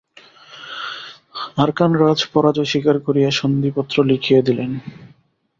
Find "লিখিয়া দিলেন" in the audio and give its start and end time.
4.03-4.71